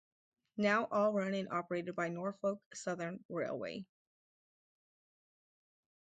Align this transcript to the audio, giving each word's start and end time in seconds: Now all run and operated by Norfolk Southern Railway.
Now 0.57 0.85
all 0.89 1.13
run 1.13 1.35
and 1.35 1.47
operated 1.51 1.95
by 1.95 2.07
Norfolk 2.07 2.59
Southern 2.73 3.23
Railway. 3.29 3.85